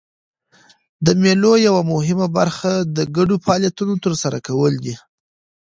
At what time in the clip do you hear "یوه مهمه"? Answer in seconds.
1.67-2.27